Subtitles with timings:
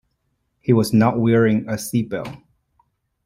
[0.61, 2.29] He was not wearing a seat belt.